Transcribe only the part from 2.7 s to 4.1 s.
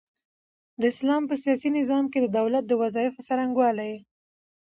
وظايفو څرنګوالي